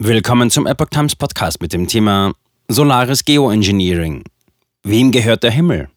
Willkommen 0.00 0.50
zum 0.50 0.66
Epoch 0.66 0.88
Times 0.90 1.14
Podcast 1.14 1.62
mit 1.62 1.72
dem 1.72 1.86
Thema 1.86 2.34
Solaris 2.66 3.24
Geoengineering. 3.24 4.24
Wem 4.82 5.12
gehört 5.12 5.44
der 5.44 5.52
Himmel? 5.52 5.88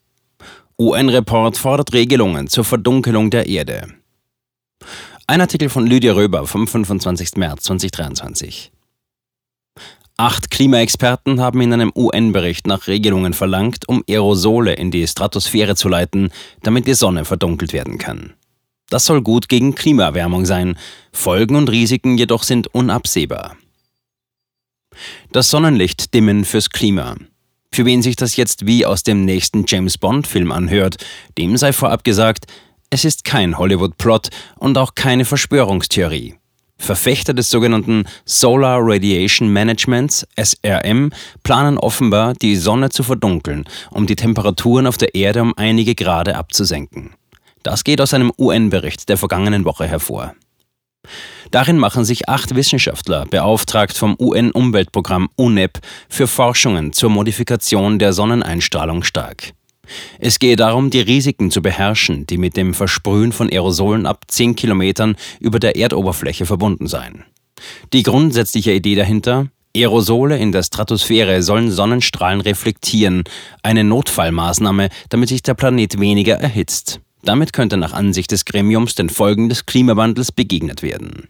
UN-Report 0.78 1.58
fordert 1.58 1.94
Regelungen 1.94 2.48
zur 2.48 2.64
Verdunkelung 2.64 3.32
der 3.32 3.48
Erde. 3.48 3.88
Ein 5.26 5.42
Artikel 5.42 5.70
von 5.70 5.88
Lydia 5.88 6.14
Röber 6.14 6.46
vom 6.46 6.68
25. 6.68 7.38
März 7.38 7.64
2023. 7.64 8.72
Acht 10.16 10.52
Klimaexperten 10.52 11.42
haben 11.42 11.60
in 11.62 11.74
einem 11.74 11.92
UN-Bericht 11.96 12.68
nach 12.68 12.86
Regelungen 12.86 13.34
verlangt, 13.34 13.90
um 13.90 14.04
Aerosole 14.08 14.74
in 14.74 14.92
die 14.92 15.08
Stratosphäre 15.08 15.76
zu 15.76 15.90
leiten, 15.90 16.30
damit 16.62 16.86
die 16.86 16.94
Sonne 16.94 17.26
verdunkelt 17.26 17.74
werden 17.74 17.98
kann. 17.98 18.34
Das 18.92 19.06
soll 19.06 19.24
gut 19.24 19.50
gegen 19.50 19.74
Klimaerwärmung 19.74 20.46
sein, 20.46 20.78
Folgen 21.12 21.56
und 21.56 21.72
Risiken 21.72 22.16
jedoch 22.16 22.44
sind 22.44 22.68
unabsehbar. 22.68 23.58
Das 25.32 25.50
Sonnenlicht 25.50 26.14
dimmen 26.14 26.46
fürs 26.46 26.70
Klima. 26.70 27.16
Für 27.72 27.86
wen 27.86 28.02
sich 28.02 28.16
das 28.16 28.36
jetzt 28.36 28.66
wie 28.66 28.86
aus 28.86 29.04
dem 29.04 29.26
nächsten 29.26 29.66
James 29.68 29.98
Bond-Film 29.98 30.52
anhört, 30.52 30.98
dem 31.38 31.58
sei 31.58 31.74
vorab 31.74 32.04
gesagt, 32.04 32.46
es 32.90 33.06
ist 33.06 33.24
kein 33.24 33.58
Hollywood-Plot 33.58 34.30
und 34.56 34.78
auch 34.78 34.96
keine 34.96 35.26
Verschwörungstheorie. 35.26 36.36
Verfechter 36.78 37.34
des 37.34 37.50
sogenannten 37.50 38.06
Solar 38.26 38.80
Radiation 38.82 39.52
Managements, 39.52 40.26
SRM, 40.40 41.12
planen 41.44 41.78
offenbar, 41.78 42.34
die 42.36 42.56
Sonne 42.56 42.90
zu 42.90 43.04
verdunkeln, 43.04 43.66
um 43.92 44.06
die 44.06 44.16
Temperaturen 44.16 44.88
auf 44.88 44.98
der 44.98 45.16
Erde 45.16 45.42
um 45.42 45.54
einige 45.58 45.96
Grade 45.96 46.36
abzusenken. 46.36 47.12
Das 47.64 47.84
geht 47.84 48.00
aus 48.00 48.14
einem 48.14 48.32
UN-Bericht 48.38 49.10
der 49.10 49.18
vergangenen 49.18 49.66
Woche 49.66 49.88
hervor. 49.88 50.34
Darin 51.52 51.78
machen 51.78 52.06
sich 52.06 52.30
acht 52.30 52.56
Wissenschaftler, 52.56 53.26
beauftragt 53.26 53.98
vom 53.98 54.16
UN-Umweltprogramm 54.20 55.30
UNEP, 55.36 55.80
für 56.10 56.28
Forschungen 56.28 56.94
zur 56.94 57.10
Modifikation 57.10 58.00
der 58.00 58.14
Sonneneinstrahlung 58.14 59.04
stark. 59.04 59.54
Es 60.20 60.40
gehe 60.40 60.56
darum, 60.56 60.90
die 60.90 61.00
Risiken 61.00 61.52
zu 61.52 61.62
beherrschen, 61.62 62.28
die 62.28 62.38
mit 62.38 62.58
dem 62.58 62.74
Versprühen 62.74 63.32
von 63.32 63.50
Aerosolen 63.50 64.06
ab 64.06 64.26
10 64.28 64.56
Kilometern 64.56 65.16
über 65.40 65.60
der 65.60 65.78
Erdoberfläche 65.78 66.46
verbunden 66.46 66.88
seien. 66.88 67.24
Die 67.94 68.04
grundsätzliche 68.04 68.74
Idee 68.74 68.96
dahinter, 68.96 69.48
Aerosole 69.76 70.38
in 70.38 70.52
der 70.52 70.64
Stratosphäre 70.64 71.44
sollen 71.44 71.72
Sonnenstrahlen 71.72 72.42
reflektieren, 72.42 73.24
eine 73.64 73.84
Notfallmaßnahme, 73.84 74.90
damit 75.10 75.30
sich 75.30 75.44
der 75.44 75.54
Planet 75.54 76.00
weniger 76.00 76.36
erhitzt. 76.36 77.00
Damit 77.28 77.52
könnte 77.52 77.76
nach 77.76 77.92
Ansicht 77.92 78.32
des 78.32 78.46
Gremiums 78.46 78.96
den 78.96 79.10
Folgen 79.10 79.50
des 79.50 79.66
Klimawandels 79.66 80.32
begegnet 80.32 80.82
werden. 80.82 81.28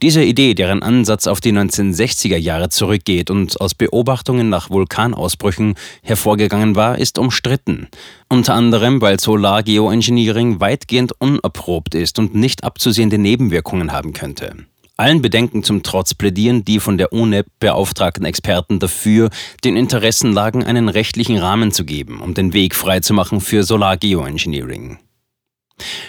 Diese 0.00 0.24
Idee, 0.24 0.54
deren 0.54 0.82
Ansatz 0.82 1.26
auf 1.26 1.40
die 1.42 1.52
1960er 1.52 2.38
Jahre 2.38 2.70
zurückgeht 2.70 3.30
und 3.30 3.60
aus 3.60 3.74
Beobachtungen 3.74 4.48
nach 4.48 4.70
Vulkanausbrüchen 4.70 5.74
hervorgegangen 6.02 6.76
war, 6.76 6.96
ist 6.98 7.18
umstritten. 7.18 7.88
Unter 8.30 8.54
anderem, 8.54 9.02
weil 9.02 9.20
Solargeoengineering 9.20 10.60
weitgehend 10.60 11.12
unerprobt 11.18 11.94
ist 11.94 12.18
und 12.18 12.34
nicht 12.34 12.64
abzusehende 12.64 13.18
Nebenwirkungen 13.18 13.92
haben 13.92 14.14
könnte. 14.14 14.56
Allen 14.96 15.22
Bedenken 15.22 15.62
zum 15.62 15.82
Trotz 15.82 16.14
plädieren 16.14 16.64
die 16.64 16.78
von 16.78 16.98
der 16.98 17.12
UNEP 17.12 17.46
beauftragten 17.58 18.24
Experten 18.24 18.78
dafür, 18.78 19.30
den 19.64 19.76
Interessenlagen 19.76 20.64
einen 20.64 20.88
rechtlichen 20.88 21.38
Rahmen 21.38 21.72
zu 21.72 21.84
geben, 21.84 22.20
um 22.20 22.34
den 22.34 22.52
Weg 22.52 22.74
freizumachen 22.74 23.40
für 23.40 23.64
Solargeoengineering 23.64 24.98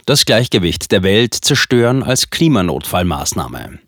das 0.05 0.25
Gleichgewicht 0.25 0.91
der 0.91 1.03
Welt 1.03 1.33
zerstören 1.33 2.03
als 2.03 2.29
Klimanotfallmaßnahme. 2.29 3.79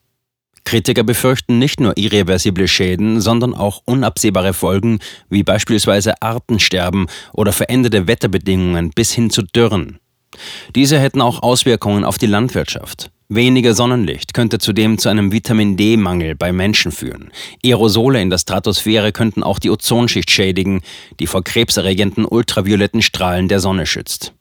Kritiker 0.63 1.03
befürchten 1.03 1.59
nicht 1.59 1.79
nur 1.79 1.95
irreversible 1.95 2.67
Schäden, 2.67 3.21
sondern 3.21 3.53
auch 3.53 3.81
unabsehbare 3.85 4.53
Folgen 4.53 4.99
wie 5.29 5.43
beispielsweise 5.43 6.21
Artensterben 6.21 7.07
oder 7.33 7.51
veränderte 7.51 8.07
Wetterbedingungen 8.07 8.89
bis 8.89 9.11
hin 9.11 9.29
zu 9.29 9.43
Dürren. 9.43 9.99
Diese 10.75 10.99
hätten 10.99 11.21
auch 11.21 11.43
Auswirkungen 11.43 12.03
auf 12.03 12.17
die 12.17 12.25
Landwirtschaft. 12.25 13.11
Weniger 13.27 13.73
Sonnenlicht 13.73 14.35
könnte 14.35 14.59
zudem 14.59 14.99
zu 14.99 15.09
einem 15.09 15.31
Vitamin 15.31 15.77
D-Mangel 15.77 16.35
bei 16.35 16.51
Menschen 16.51 16.91
führen. 16.91 17.31
Aerosole 17.63 18.21
in 18.21 18.29
der 18.29 18.37
Stratosphäre 18.37 19.11
könnten 19.11 19.41
auch 19.41 19.57
die 19.57 19.71
Ozonschicht 19.71 20.29
schädigen, 20.29 20.81
die 21.19 21.25
vor 21.25 21.43
krebserregenden 21.43 22.25
ultravioletten 22.25 23.01
Strahlen 23.01 23.47
der 23.47 23.59
Sonne 23.59 23.87
schützt. 23.87 24.33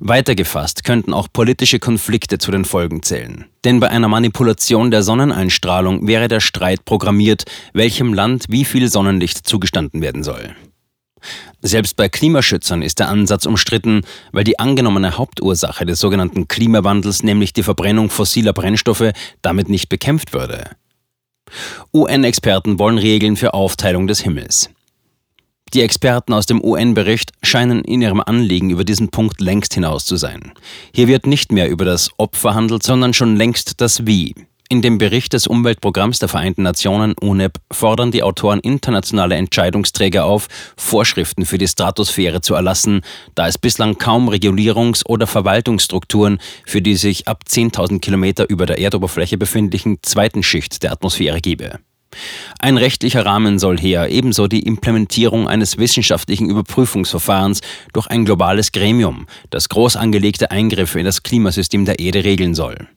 Weitergefasst 0.00 0.84
könnten 0.84 1.14
auch 1.14 1.28
politische 1.32 1.78
Konflikte 1.78 2.36
zu 2.36 2.50
den 2.50 2.66
Folgen 2.66 3.02
zählen. 3.02 3.46
Denn 3.64 3.80
bei 3.80 3.88
einer 3.88 4.08
Manipulation 4.08 4.90
der 4.90 5.02
Sonneneinstrahlung 5.02 6.06
wäre 6.06 6.28
der 6.28 6.40
Streit 6.40 6.84
programmiert, 6.84 7.44
welchem 7.72 8.12
Land 8.12 8.44
wie 8.48 8.66
viel 8.66 8.88
Sonnenlicht 8.88 9.46
zugestanden 9.46 10.02
werden 10.02 10.22
soll. 10.22 10.54
Selbst 11.60 11.96
bei 11.96 12.08
Klimaschützern 12.08 12.82
ist 12.82 12.98
der 12.98 13.08
Ansatz 13.08 13.46
umstritten, 13.46 14.02
weil 14.32 14.44
die 14.44 14.58
angenommene 14.58 15.16
Hauptursache 15.16 15.86
des 15.86 16.00
sogenannten 16.00 16.48
Klimawandels, 16.48 17.22
nämlich 17.22 17.52
die 17.52 17.62
Verbrennung 17.62 18.10
fossiler 18.10 18.52
Brennstoffe, 18.52 19.12
damit 19.42 19.68
nicht 19.68 19.88
bekämpft 19.88 20.32
würde. 20.32 20.70
UN-Experten 21.92 22.78
wollen 22.78 22.98
Regeln 22.98 23.36
für 23.36 23.54
Aufteilung 23.54 24.06
des 24.06 24.20
Himmels. 24.20 24.70
Die 25.74 25.80
Experten 25.80 26.34
aus 26.34 26.44
dem 26.44 26.62
UN-Bericht 26.62 27.32
scheinen 27.42 27.82
in 27.82 28.02
ihrem 28.02 28.20
Anliegen 28.20 28.68
über 28.68 28.84
diesen 28.84 29.08
Punkt 29.08 29.40
längst 29.40 29.72
hinaus 29.72 30.04
zu 30.04 30.16
sein. 30.16 30.52
Hier 30.94 31.08
wird 31.08 31.26
nicht 31.26 31.50
mehr 31.50 31.70
über 31.70 31.86
das 31.86 32.10
Ob 32.18 32.36
verhandelt, 32.36 32.82
sondern 32.82 33.14
schon 33.14 33.36
längst 33.36 33.80
das 33.80 34.06
Wie. 34.06 34.34
In 34.72 34.80
dem 34.80 34.96
Bericht 34.96 35.34
des 35.34 35.46
Umweltprogramms 35.46 36.18
der 36.18 36.30
Vereinten 36.30 36.62
Nationen 36.62 37.12
UNEP 37.20 37.58
fordern 37.70 38.10
die 38.10 38.22
Autoren 38.22 38.58
internationale 38.60 39.34
Entscheidungsträger 39.34 40.24
auf, 40.24 40.48
Vorschriften 40.78 41.44
für 41.44 41.58
die 41.58 41.68
Stratosphäre 41.68 42.40
zu 42.40 42.54
erlassen, 42.54 43.02
da 43.34 43.46
es 43.46 43.58
bislang 43.58 43.98
kaum 43.98 44.30
Regulierungs- 44.30 45.04
oder 45.04 45.26
Verwaltungsstrukturen 45.26 46.38
für 46.64 46.80
die 46.80 46.94
sich 46.94 47.28
ab 47.28 47.42
10.000 47.46 48.00
Kilometer 48.00 48.48
über 48.48 48.64
der 48.64 48.78
Erdoberfläche 48.78 49.36
befindlichen 49.36 49.98
zweiten 50.00 50.42
Schicht 50.42 50.82
der 50.82 50.92
Atmosphäre 50.92 51.42
gebe. 51.42 51.78
Ein 52.58 52.78
rechtlicher 52.78 53.26
Rahmen 53.26 53.58
soll 53.58 53.78
her, 53.78 54.08
ebenso 54.08 54.46
die 54.46 54.62
Implementierung 54.62 55.48
eines 55.48 55.76
wissenschaftlichen 55.76 56.48
Überprüfungsverfahrens 56.48 57.60
durch 57.92 58.06
ein 58.06 58.24
globales 58.24 58.72
Gremium, 58.72 59.26
das 59.50 59.68
groß 59.68 59.96
angelegte 59.96 60.50
Eingriffe 60.50 60.98
in 60.98 61.04
das 61.04 61.22
Klimasystem 61.22 61.84
der 61.84 61.98
Erde 61.98 62.24
regeln 62.24 62.54
soll. 62.54 62.88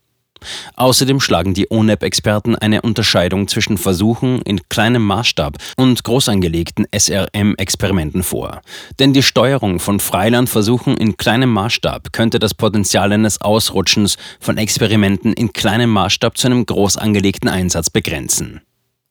Außerdem 0.76 1.20
schlagen 1.20 1.54
die 1.54 1.70
ONEP-Experten 1.70 2.56
eine 2.56 2.82
Unterscheidung 2.82 3.48
zwischen 3.48 3.78
Versuchen 3.78 4.42
in 4.42 4.68
kleinem 4.70 5.04
Maßstab 5.06 5.58
und 5.78 6.04
groß 6.04 6.30
angelegten 6.30 6.86
SRM-Experimenten 6.96 8.24
vor. 8.24 8.62
Denn 9.00 9.14
die 9.14 9.24
Steuerung 9.24 9.80
von 9.80 10.00
Freilandversuchen 10.00 10.98
in 10.98 11.18
kleinem 11.18 11.52
Maßstab 11.52 12.14
könnte 12.14 12.40
das 12.40 12.54
Potenzial 12.54 13.12
eines 13.12 13.42
Ausrutschens 13.42 14.18
von 14.40 14.58
Experimenten 14.58 15.34
in 15.34 15.54
kleinem 15.54 15.90
Maßstab 15.90 16.38
zu 16.38 16.48
einem 16.48 16.66
groß 16.66 16.98
angelegten 16.98 17.50
Einsatz 17.50 17.90
begrenzen. 17.90 18.62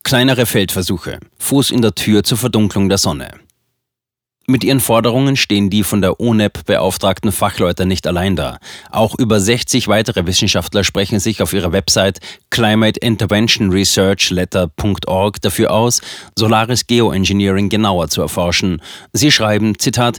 Kleinere 0.03 0.45
Feldversuche. 0.45 1.19
Fuß 1.39 1.71
in 1.71 1.81
der 1.81 1.95
Tür 1.95 2.25
zur 2.25 2.37
Verdunklung 2.37 2.89
der 2.89 2.99
Sonne. 2.99 3.44
Mit 4.47 4.63
ihren 4.63 4.81
Forderungen 4.81 5.37
stehen 5.37 5.71
die 5.71 5.85
von 5.85 6.03
der 6.03 6.21
UNEP 6.21 6.67
beauftragten 6.67 7.33
Fachleute 7.33 7.87
nicht 7.87 8.07
allein 8.07 8.37
da. 8.37 8.59
Auch 8.91 9.19
über 9.19 9.41
60 9.41 9.89
weitere 9.89 10.27
Wissenschaftler 10.27 10.85
sprechen 10.85 11.19
sich 11.19 11.41
auf 11.41 11.55
ihrer 11.55 11.73
Website 11.73 12.21
climateinterventionresearchletter.org 12.51 15.41
dafür 15.41 15.71
aus, 15.71 16.03
Solaris 16.39 16.87
Geoengineering 16.87 17.71
genauer 17.71 18.09
zu 18.09 18.21
erforschen. 18.21 18.83
Sie 19.15 19.31
schreiben, 19.31 19.79
Zitat, 19.79 20.19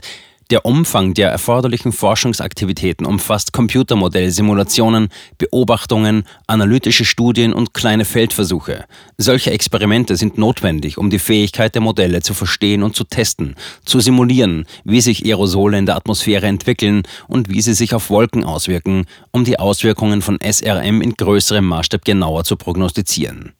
der 0.50 0.64
Umfang 0.64 1.14
der 1.14 1.30
erforderlichen 1.30 1.92
Forschungsaktivitäten 1.92 3.04
umfasst 3.04 3.52
Computermodellsimulationen, 3.52 5.08
Beobachtungen, 5.38 6.24
analytische 6.46 7.04
Studien 7.04 7.52
und 7.52 7.74
kleine 7.74 8.04
Feldversuche. 8.04 8.84
Solche 9.18 9.50
Experimente 9.50 10.16
sind 10.16 10.38
notwendig, 10.38 10.98
um 10.98 11.10
die 11.10 11.18
Fähigkeit 11.18 11.74
der 11.74 11.82
Modelle 11.82 12.22
zu 12.22 12.32
verstehen 12.32 12.82
und 12.82 12.94
zu 12.94 13.04
testen, 13.04 13.56
zu 13.84 13.98
simulieren, 14.00 14.66
wie 14.84 15.00
sich 15.00 15.24
Aerosole 15.24 15.78
in 15.78 15.86
der 15.86 15.96
Atmosphäre 15.96 16.46
entwickeln 16.46 17.02
und 17.26 17.48
wie 17.48 17.60
sie 17.60 17.74
sich 17.74 17.94
auf 17.94 18.10
Wolken 18.10 18.44
auswirken, 18.44 19.06
um 19.32 19.44
die 19.44 19.58
Auswirkungen 19.58 20.22
von 20.22 20.38
SRM 20.40 21.02
in 21.02 21.14
größerem 21.14 21.64
Maßstab 21.66 22.04
genauer 22.04 22.44
zu 22.44 22.56
prognostizieren. 22.56 23.52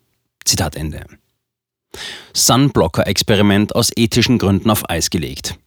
Zitat 0.45 0.77
Ende. 0.77 1.05
Sunblocker-Experiment 2.35 3.75
aus 3.75 3.91
ethischen 3.97 4.39
Gründen 4.39 4.71
auf 4.71 4.89
Eis 4.89 5.11
gelegt. 5.11 5.59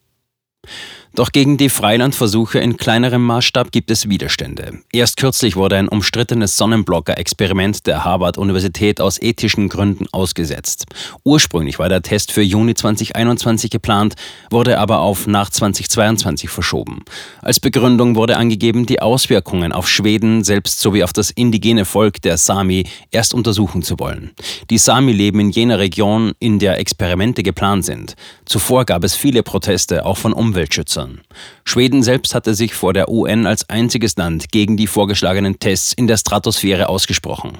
Doch 1.16 1.32
gegen 1.32 1.58
die 1.58 1.70
Freilandversuche 1.70 2.60
in 2.60 2.78
kleinerem 2.78 3.26
Maßstab 3.26 3.72
gibt 3.72 3.90
es 3.90 4.10
Widerstände. 4.10 4.80
Erst 4.94 5.18
kürzlich 5.18 5.56
wurde 5.56 5.76
ein 5.76 5.88
umstrittenes 5.88 6.56
Sonnenblocker-Experiment 6.56 7.88
der 7.88 8.06
Harvard-Universität 8.06 9.02
aus 9.02 9.20
ethischen 9.20 9.70
Gründen 9.70 10.06
ausgesetzt. 10.12 10.86
Ursprünglich 11.24 11.80
war 11.80 11.90
der 11.90 12.04
Test 12.04 12.32
für 12.32 12.44
Juni 12.44 12.76
2021 12.76 13.72
geplant, 13.72 14.14
wurde 14.52 14.78
aber 14.78 15.00
auf 15.00 15.26
nach 15.26 15.50
2022 15.50 16.50
verschoben. 16.50 17.04
Als 17.42 17.60
Begründung 17.60 18.16
wurde 18.16 18.38
angegeben, 18.38 18.86
die 18.86 19.02
Auswirkungen 19.02 19.72
auf 19.72 19.90
Schweden 19.90 20.44
selbst 20.44 20.80
sowie 20.80 21.04
auf 21.04 21.12
das 21.12 21.32
indigene 21.32 21.86
Volk 21.86 22.22
der 22.22 22.38
Sami 22.38 22.86
erst 23.10 23.34
untersuchen 23.34 23.82
zu 23.82 24.00
wollen. 24.00 24.32
Die 24.70 24.78
Sami 24.78 25.12
leben 25.12 25.40
in 25.40 25.50
jener 25.50 25.80
Region, 25.80 26.34
in 26.40 26.60
der 26.60 26.80
Experimente 26.80 27.42
geplant 27.42 27.86
sind. 27.86 28.16
Zuvor 28.46 28.86
gab 28.86 29.04
es 29.04 29.16
viele 29.16 29.42
Proteste, 29.42 30.06
auch 30.06 30.18
von 30.18 30.34
Umweltschützern. 30.34 30.99
Nutzern. 31.00 31.22
Schweden 31.66 32.04
selbst 32.04 32.36
hatte 32.36 32.54
sich 32.56 32.74
vor 32.74 32.94
der 32.94 33.10
UN 33.10 33.46
als 33.46 33.70
einziges 33.70 34.16
Land 34.18 34.52
gegen 34.52 34.78
die 34.78 34.88
vorgeschlagenen 34.88 35.60
Tests 35.60 35.94
in 35.94 36.08
der 36.08 36.18
Stratosphäre 36.18 36.90
ausgesprochen. 36.90 37.60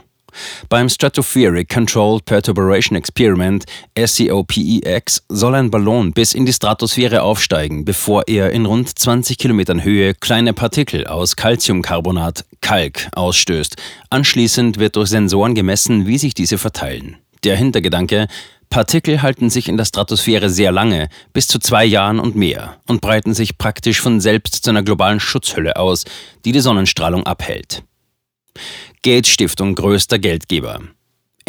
Beim 0.70 0.90
Stratospheric 0.90 1.70
Controlled 1.70 2.24
Perturbation 2.26 2.96
Experiment 2.96 3.66
SCOPEX 3.98 5.24
soll 5.28 5.56
ein 5.56 5.72
Ballon 5.72 6.14
bis 6.14 6.36
in 6.36 6.46
die 6.46 6.54
Stratosphäre 6.54 7.24
aufsteigen, 7.24 7.84
bevor 7.84 8.28
er 8.28 8.52
in 8.52 8.68
rund 8.68 8.98
20 8.98 9.40
Kilometern 9.40 9.84
Höhe 9.84 10.14
kleine 10.14 10.54
Partikel 10.54 11.08
aus 11.08 11.36
Calciumcarbonat, 11.36 12.46
Kalk, 12.62 13.08
ausstößt. 13.16 13.76
Anschließend 14.12 14.78
wird 14.78 14.98
durch 14.98 15.10
Sensoren 15.10 15.56
gemessen, 15.56 16.06
wie 16.06 16.20
sich 16.20 16.36
diese 16.36 16.60
verteilen. 16.60 17.18
Der 17.44 17.56
Hintergedanke, 17.56 18.28
Partikel 18.70 19.24
halten 19.24 19.50
sich 19.50 19.68
in 19.68 19.78
der 19.78 19.86
Stratosphäre 19.86 20.50
sehr 20.50 20.72
lange, 20.72 21.10
bis 21.34 21.48
zu 21.48 21.60
zwei 21.60 21.86
Jahren 21.86 22.20
und 22.20 22.36
mehr, 22.36 22.80
und 22.88 23.02
breiten 23.02 23.34
sich 23.34 23.58
praktisch 23.58 24.00
von 24.00 24.22
selbst 24.22 24.64
zu 24.64 24.70
einer 24.70 24.84
globalen 24.84 25.20
Schutzhülle 25.20 25.76
aus, 25.76 26.06
die 26.46 26.52
die 26.52 26.60
Sonnenstrahlung 26.60 27.26
abhält. 27.26 27.84
Gates 29.02 29.32
Stiftung 29.32 29.74
größter 29.74 30.20
Geldgeber. 30.20 30.82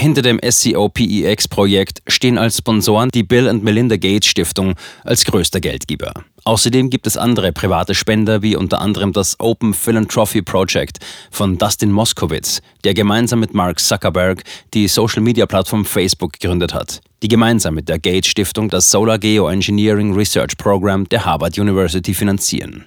Hinter 0.00 0.22
dem 0.22 0.40
SCOPEX-Projekt 0.42 2.00
stehen 2.06 2.38
als 2.38 2.56
Sponsoren 2.56 3.10
die 3.10 3.22
Bill 3.22 3.46
and 3.46 3.62
Melinda 3.62 3.98
Gates 3.98 4.30
Stiftung 4.30 4.72
als 5.04 5.26
größter 5.26 5.60
Geldgeber. 5.60 6.14
Außerdem 6.44 6.88
gibt 6.88 7.06
es 7.06 7.18
andere 7.18 7.52
private 7.52 7.94
Spender, 7.94 8.40
wie 8.40 8.56
unter 8.56 8.80
anderem 8.80 9.12
das 9.12 9.38
Open 9.38 9.74
Philanthropy 9.74 10.40
Project 10.40 11.00
von 11.30 11.58
Dustin 11.58 11.92
Moskowitz, 11.92 12.62
der 12.82 12.94
gemeinsam 12.94 13.40
mit 13.40 13.52
Mark 13.52 13.78
Zuckerberg 13.78 14.42
die 14.72 14.88
Social-Media-Plattform 14.88 15.84
Facebook 15.84 16.32
gegründet 16.32 16.72
hat, 16.72 17.02
die 17.22 17.28
gemeinsam 17.28 17.74
mit 17.74 17.90
der 17.90 17.98
Gates 17.98 18.30
Stiftung 18.30 18.70
das 18.70 18.90
Solar 18.90 19.18
Geoengineering 19.18 20.14
Research 20.14 20.56
Program 20.56 21.06
der 21.10 21.26
Harvard 21.26 21.58
University 21.58 22.14
finanzieren. 22.14 22.86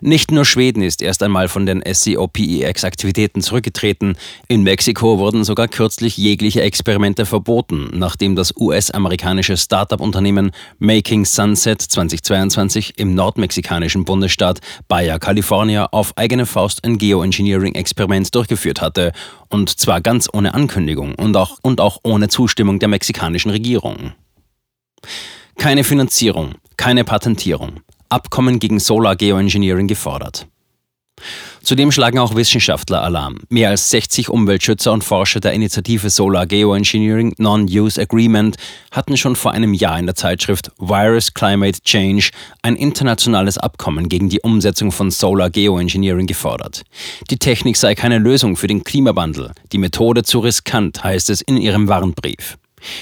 Nicht 0.00 0.30
nur 0.30 0.44
Schweden 0.44 0.82
ist 0.82 1.02
erst 1.02 1.22
einmal 1.22 1.48
von 1.48 1.66
den 1.66 1.82
SCOPEX-Aktivitäten 1.82 3.42
zurückgetreten, 3.42 4.16
in 4.48 4.62
Mexiko 4.62 5.18
wurden 5.18 5.44
sogar 5.44 5.68
kürzlich 5.68 6.16
jegliche 6.16 6.62
Experimente 6.62 7.26
verboten, 7.26 7.90
nachdem 7.92 8.36
das 8.36 8.54
US-amerikanische 8.56 9.56
Start-up-Unternehmen 9.56 10.52
Making 10.78 11.24
Sunset 11.24 11.82
2022 11.82 12.98
im 12.98 13.14
nordmexikanischen 13.14 14.04
Bundesstaat 14.04 14.60
Baja 14.88 15.18
California 15.18 15.86
auf 15.90 16.16
eigene 16.16 16.46
Faust 16.46 16.84
ein 16.84 16.98
Geoengineering-Experiment 16.98 18.34
durchgeführt 18.34 18.80
hatte, 18.80 19.12
und 19.48 19.70
zwar 19.78 20.00
ganz 20.00 20.28
ohne 20.32 20.54
Ankündigung 20.54 21.14
und 21.14 21.36
auch, 21.36 21.58
und 21.62 21.80
auch 21.80 21.98
ohne 22.02 22.28
Zustimmung 22.28 22.78
der 22.78 22.88
mexikanischen 22.88 23.50
Regierung. 23.50 24.12
Keine 25.56 25.84
Finanzierung, 25.84 26.54
keine 26.76 27.04
Patentierung. 27.04 27.80
Abkommen 28.08 28.58
gegen 28.58 28.80
Solar 28.80 29.16
Geoengineering 29.16 29.86
gefordert. 29.86 30.46
Zudem 31.62 31.92
schlagen 31.92 32.18
auch 32.18 32.34
Wissenschaftler 32.34 33.02
Alarm. 33.02 33.40
Mehr 33.48 33.70
als 33.70 33.90
60 33.90 34.30
Umweltschützer 34.30 34.92
und 34.92 35.04
Forscher 35.04 35.40
der 35.40 35.52
Initiative 35.52 36.08
Solar 36.08 36.46
Geoengineering 36.46 37.34
Non-Use 37.36 38.00
Agreement 38.00 38.56
hatten 38.90 39.16
schon 39.16 39.36
vor 39.36 39.52
einem 39.52 39.74
Jahr 39.74 39.98
in 39.98 40.06
der 40.06 40.14
Zeitschrift 40.14 40.70
Virus 40.78 41.34
Climate 41.34 41.80
Change 41.82 42.30
ein 42.62 42.76
internationales 42.76 43.58
Abkommen 43.58 44.08
gegen 44.08 44.28
die 44.28 44.40
Umsetzung 44.40 44.92
von 44.92 45.10
Solar 45.10 45.50
Geoengineering 45.50 46.26
gefordert. 46.26 46.84
Die 47.30 47.38
Technik 47.38 47.76
sei 47.76 47.94
keine 47.94 48.18
Lösung 48.18 48.56
für 48.56 48.66
den 48.66 48.84
Klimawandel, 48.84 49.52
die 49.72 49.78
Methode 49.78 50.22
zu 50.22 50.38
riskant, 50.38 51.04
heißt 51.04 51.28
es 51.30 51.42
in 51.42 51.56
ihrem 51.56 51.88
Warnbrief. 51.88 52.56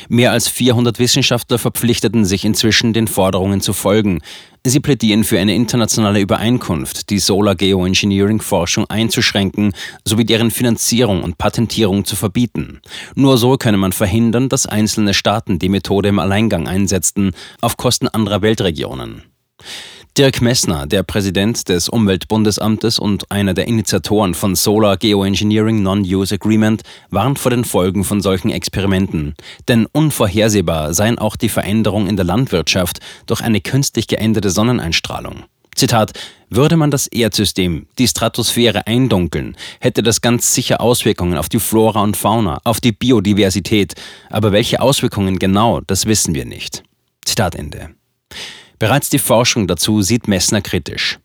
Mehr 0.09 0.33
als 0.33 0.49
400 0.49 0.99
Wissenschaftler 0.99 1.59
verpflichteten 1.59 2.25
sich 2.25 2.45
inzwischen, 2.45 2.93
den 2.93 3.09
Forderungen 3.09 3.61
zu 3.61 3.73
folgen. 3.73 4.21
Sie 4.65 4.81
plädieren 4.81 5.23
für 5.23 5.39
eine 5.39 5.55
internationale 5.55 6.21
Übereinkunft, 6.21 7.11
die 7.11 7.21
Solar 7.21 7.55
Geoengineering 7.55 8.41
Forschung 8.41 8.85
einzuschränken 8.91 9.73
sowie 10.05 10.25
deren 10.25 10.51
Finanzierung 10.51 11.23
und 11.23 11.39
Patentierung 11.39 12.05
zu 12.05 12.17
verbieten. 12.17 12.81
Nur 13.15 13.39
so 13.39 13.57
könne 13.57 13.77
man 13.77 13.93
verhindern, 13.93 14.49
dass 14.49 14.67
einzelne 14.67 15.15
Staaten 15.15 15.61
die 15.61 15.69
Methode 15.69 16.09
im 16.09 16.19
Alleingang 16.19 16.67
einsetzten, 16.67 17.31
auf 17.61 17.77
Kosten 17.77 18.09
anderer 18.09 18.43
Weltregionen. 18.43 19.23
Dirk 20.17 20.41
Messner, 20.41 20.87
der 20.87 21.03
Präsident 21.03 21.69
des 21.69 21.91
Umweltbundesamtes 21.91 22.99
und 22.99 23.31
einer 23.31 23.53
der 23.53 23.69
Initiatoren 23.69 24.33
von 24.33 24.55
Solar 24.55 24.97
Geoengineering 24.97 25.83
Non-Use 25.83 26.37
Agreement, 26.37 26.81
warnt 27.11 27.39
vor 27.39 27.51
den 27.51 27.67
Folgen 27.67 28.03
von 28.03 28.23
solchen 28.23 28.49
Experimenten. 28.49 29.35
Denn 29.69 29.85
unvorhersehbar 29.85 30.95
seien 30.95 31.19
auch 31.19 31.37
die 31.37 31.51
Veränderungen 31.51 32.09
in 32.09 32.17
der 32.17 32.25
Landwirtschaft 32.25 33.01
durch 33.27 33.43
eine 33.43 33.61
künstlich 33.61 34.07
geänderte 34.07 34.49
Sonneneinstrahlung. 34.49 35.45
Zitat, 35.75 36.13
würde 36.49 36.79
man 36.79 36.91
das 36.91 37.09
Erdsystem, 37.09 37.87
die 37.99 38.09
Stratosphäre 38.09 38.87
eindunkeln, 38.87 39.55
hätte 39.81 40.03
das 40.03 40.23
ganz 40.23 40.55
sicher 40.55 40.81
Auswirkungen 40.81 41.37
auf 41.37 41.51
die 41.51 41.61
Flora 41.61 42.03
und 42.03 42.17
Fauna, 42.17 42.59
auf 42.65 42.81
die 42.81 42.93
Biodiversität. 42.93 43.93
Aber 44.31 44.53
welche 44.53 44.81
Auswirkungen 44.81 45.39
genau, 45.39 45.83
das 45.87 46.07
wissen 46.07 46.35
wir 46.35 46.47
nicht. 46.47 46.85
Zitat 47.27 47.55
Ende. 47.55 47.91
Bereits 48.79 49.09
die 49.09 49.19
Forschung 49.19 49.67
dazu 49.67 50.03
sieht 50.03 50.29
Messner 50.29 50.61
kritisch. 50.61 51.19